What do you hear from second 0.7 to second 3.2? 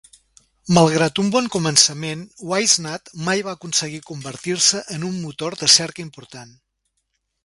Malgrat un bon començament, WiseNut